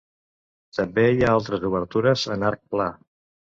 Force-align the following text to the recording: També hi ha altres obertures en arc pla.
També 0.77 1.03
hi 1.09 1.21
ha 1.27 1.35
altres 1.35 1.67
obertures 1.71 2.25
en 2.39 2.49
arc 2.51 2.67
pla. 2.75 2.91